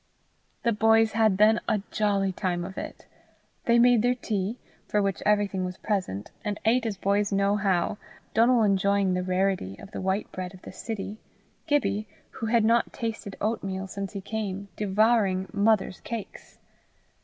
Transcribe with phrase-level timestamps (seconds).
[0.63, 3.05] The boys had then a jolly time of it.
[3.65, 7.99] They made their tea, for which everything was present, and ate as boys know how,
[8.33, 11.19] Donal enjoying the rarity of the white bread of the city,
[11.67, 16.57] Gibbie, who had not tasted oatmeal since he came, devouring "mother's cakes."